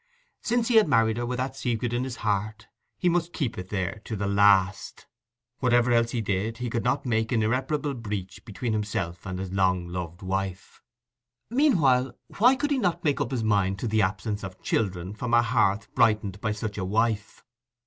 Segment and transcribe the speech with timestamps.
[0.41, 2.65] Since he had married her with that secret on his heart,
[2.97, 5.05] he must keep it there to the last.
[5.59, 9.51] Whatever else he did, he could not make an irreparable breach between himself and this
[9.51, 10.81] long loved wife.
[11.51, 15.35] Meanwhile, why could he not make up his mind to the absence of children from
[15.35, 17.43] a hearth brightened by such a wife?